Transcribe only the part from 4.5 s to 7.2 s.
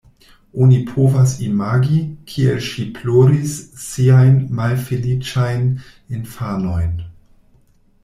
malfeliĉajn infanojn.